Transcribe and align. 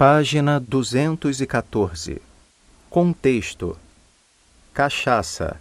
Página 0.00 0.58
214. 0.58 2.22
Contexto: 2.88 3.76
Cachaça, 4.72 5.60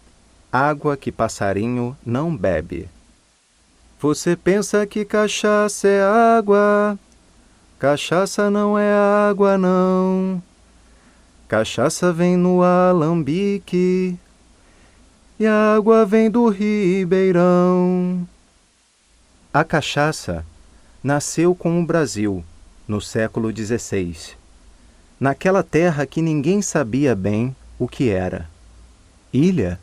água 0.49 0.95
que 0.95 1.11
passarinho 1.11 1.93
não 2.05 2.33
bebe. 2.33 2.87
Você 3.99 4.37
pensa 4.37 4.87
que 4.87 5.03
cachaça 5.03 5.89
é 5.89 6.01
água? 6.01 6.97
Cachaça 7.77 8.49
não 8.49 8.79
é 8.79 8.93
água, 9.29 9.57
não. 9.57 10.41
Cachaça 11.45 12.13
vem 12.13 12.37
no 12.37 12.63
alambique 12.63 14.17
e 15.37 15.45
a 15.45 15.75
água 15.75 16.05
vem 16.05 16.31
do 16.31 16.47
ribeirão. 16.47 18.25
A 19.53 19.65
cachaça 19.65 20.45
nasceu 21.03 21.53
com 21.53 21.81
o 21.81 21.85
Brasil 21.85 22.41
no 22.89 22.99
século 22.99 23.55
XVI, 23.55 24.35
naquela 25.19 25.61
terra 25.61 26.07
que 26.07 26.23
ninguém 26.23 26.59
sabia 26.59 27.15
bem 27.15 27.55
o 27.77 27.87
que 27.87 28.09
era. 28.09 28.49
Ilha? 29.31 29.79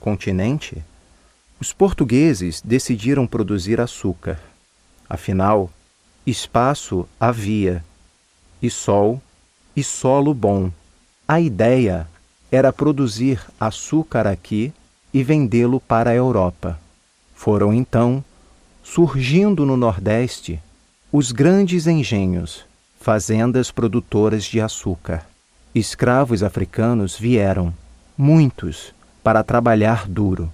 Continente? 0.00 0.82
Os 1.60 1.70
portugueses 1.74 2.62
decidiram 2.62 3.26
produzir 3.26 3.78
açúcar. 3.78 4.40
Afinal, 5.06 5.70
espaço 6.26 7.06
havia, 7.20 7.84
e 8.62 8.70
sol 8.70 9.20
e 9.76 9.84
solo 9.84 10.32
bom. 10.32 10.72
A 11.28 11.38
ideia 11.42 12.08
era 12.50 12.72
produzir 12.72 13.38
açúcar 13.60 14.26
aqui 14.26 14.72
e 15.12 15.22
vendê-lo 15.22 15.78
para 15.78 16.08
a 16.08 16.14
Europa. 16.14 16.80
Foram 17.34 17.74
então 17.74 18.24
surgindo 18.82 19.66
no 19.66 19.76
Nordeste 19.76 20.58
os 21.12 21.32
grandes 21.32 21.88
engenhos, 21.88 22.64
fazendas 23.00 23.72
produtoras 23.72 24.44
de 24.44 24.60
açúcar. 24.60 25.26
Escravos 25.74 26.40
africanos 26.40 27.18
vieram, 27.18 27.74
muitos, 28.16 28.94
para 29.20 29.42
trabalhar 29.42 30.08
duro. 30.08 30.52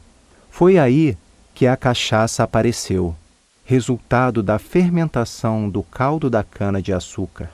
Foi 0.50 0.78
aí 0.78 1.14
que 1.54 1.66
a 1.66 1.76
cachaça 1.76 2.42
apareceu, 2.42 3.14
resultado 3.66 4.42
da 4.42 4.58
fermentação 4.58 5.68
do 5.68 5.82
caldo 5.82 6.30
da 6.30 6.42
cana-de-açúcar. 6.42 7.50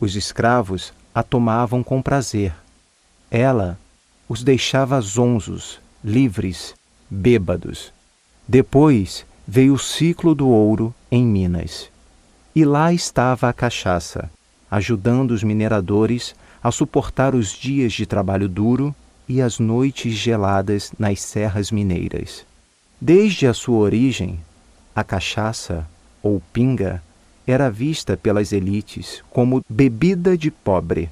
Os 0.00 0.16
escravos 0.16 0.92
a 1.14 1.22
tomavam 1.22 1.80
com 1.84 2.02
prazer. 2.02 2.52
Ela 3.30 3.78
os 4.28 4.42
deixava 4.42 5.00
zonzos, 5.00 5.78
livres, 6.02 6.74
bêbados. 7.08 7.92
Depois 8.48 9.24
veio 9.46 9.74
o 9.74 9.78
ciclo 9.78 10.34
do 10.34 10.48
ouro 10.48 10.92
em 11.08 11.24
Minas. 11.24 11.88
E 12.56 12.64
lá 12.64 12.90
estava 12.90 13.50
a 13.50 13.52
cachaça, 13.52 14.30
ajudando 14.70 15.32
os 15.32 15.42
mineradores 15.42 16.34
a 16.62 16.70
suportar 16.70 17.34
os 17.34 17.52
dias 17.52 17.92
de 17.92 18.06
trabalho 18.06 18.48
duro 18.48 18.96
e 19.28 19.42
as 19.42 19.58
noites 19.58 20.14
geladas 20.14 20.90
nas 20.98 21.20
serras 21.20 21.70
mineiras. 21.70 22.46
Desde 22.98 23.46
a 23.46 23.52
sua 23.52 23.76
origem, 23.76 24.40
a 24.94 25.04
cachaça, 25.04 25.86
ou 26.22 26.40
pinga, 26.50 27.02
era 27.46 27.70
vista 27.70 28.16
pelas 28.16 28.54
elites 28.54 29.22
como 29.28 29.62
bebida 29.68 30.34
de 30.34 30.50
pobre, 30.50 31.10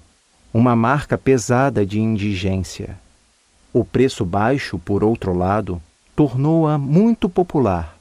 uma 0.51 0.75
marca 0.75 1.19
pesada 1.19 1.85
de 1.85 2.01
indigência. 2.01 2.99
O 3.71 3.85
preço 3.85 4.25
baixo, 4.25 4.79
por 4.79 5.05
outro 5.05 5.37
lado, 5.37 5.79
tornou-a 6.17 6.79
muito 6.79 7.29
popular 7.29 7.95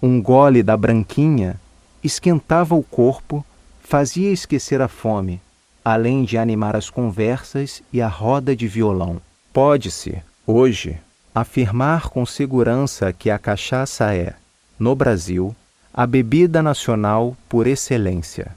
um 0.00 0.20
gole 0.20 0.62
da 0.62 0.76
branquinha 0.76 1.58
esquentava 2.04 2.74
o 2.74 2.82
corpo, 2.82 3.44
fazia 3.82 4.30
esquecer 4.30 4.82
a 4.82 4.88
fome, 4.88 5.40
além 5.82 6.24
de 6.24 6.36
animar 6.36 6.76
as 6.76 6.90
conversas 6.90 7.82
e 7.92 8.02
a 8.02 8.08
roda 8.08 8.54
de 8.54 8.68
violão. 8.68 9.20
Pode-se, 9.52 10.22
hoje, 10.46 10.98
afirmar 11.34 12.08
com 12.08 12.24
segurança 12.26 13.12
que 13.12 13.30
a 13.30 13.38
cachaça 13.38 14.14
é, 14.14 14.34
no 14.78 14.94
Brasil, 14.94 15.56
a 15.92 16.06
bebida 16.06 16.62
nacional 16.62 17.36
por 17.48 17.66
excelência. 17.66 18.54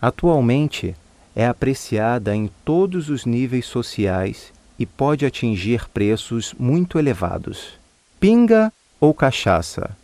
Atualmente, 0.00 0.94
é 1.34 1.46
apreciada 1.46 2.34
em 2.34 2.50
todos 2.64 3.08
os 3.08 3.24
níveis 3.24 3.66
sociais 3.66 4.52
e 4.78 4.84
pode 4.84 5.24
atingir 5.24 5.88
preços 5.88 6.54
muito 6.58 6.98
elevados. 6.98 7.78
Pinga 8.18 8.72
ou 9.00 9.14
cachaça? 9.14 9.96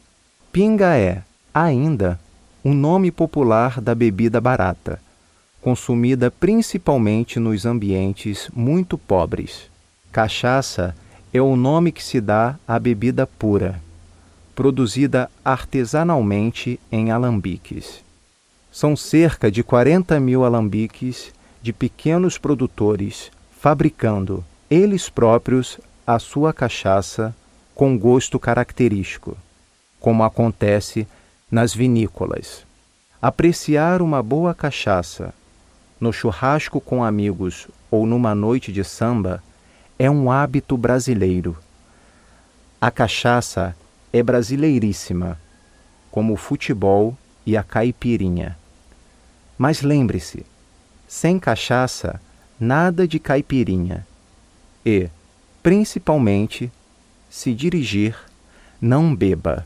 Pinga 0.53 0.97
é, 0.97 1.22
ainda, 1.53 2.20
um 2.66 2.75
nome 2.75 3.12
popular 3.12 3.81
da 3.81 3.94
bebida 3.94 4.41
barata, 4.41 5.00
consumida 5.62 6.32
principalmente 6.32 7.38
nos 7.38 7.65
ambientes 7.65 8.50
muito 8.53 8.99
pobres. 8.99 9.71
Cachaça 10.10 10.93
é 11.32 11.41
o 11.41 11.55
nome 11.55 11.93
que 11.93 12.03
se 12.03 12.21
dá 12.21 12.59
à 12.66 12.76
bebida 12.76 13.25
pura, 13.25 13.81
produzida 14.53 15.31
artesanalmente 15.44 16.81
em 16.91 17.12
alambiques. 17.12 18.03
São 18.72 18.97
cerca 18.97 19.49
de 19.49 19.62
40 19.62 20.19
mil 20.19 20.44
alambiques 20.44 21.32
de 21.62 21.72
pequenos 21.72 22.37
produtores 22.37 23.31
fabricando, 23.60 24.44
eles 24.69 25.09
próprios, 25.09 25.78
a 26.05 26.19
sua 26.19 26.53
cachaça 26.53 27.32
com 27.76 27.97
gosto 27.97 28.41
característico 28.41 29.37
como 30.06 30.22
acontece 30.22 31.05
nas 31.50 31.72
vinícolas. 31.74 32.66
Apreciar 33.22 34.02
uma 34.02 34.22
boa 34.22 34.54
cachaça 34.54 35.32
no 36.00 36.12
churrasco 36.12 36.80
com 36.80 37.02
amigos 37.02 37.68
ou 37.90 38.04
numa 38.06 38.34
noite 38.34 38.72
de 38.72 38.84
samba 38.84 39.42
é 39.98 40.10
um 40.10 40.30
hábito 40.30 40.76
brasileiro. 40.76 41.56
A 42.80 42.90
cachaça 42.90 43.74
é 44.12 44.22
brasileiríssima, 44.22 45.40
como 46.10 46.34
o 46.34 46.36
futebol 46.36 47.16
e 47.46 47.56
a 47.56 47.62
caipirinha. 47.62 48.58
Mas 49.56 49.80
lembre-se, 49.80 50.44
sem 51.08 51.38
cachaça, 51.38 52.20
nada 52.60 53.08
de 53.08 53.18
caipirinha. 53.18 54.06
E, 54.84 55.08
principalmente, 55.62 56.70
se 57.30 57.54
dirigir, 57.54 58.16
não 58.80 59.16
beba. 59.16 59.64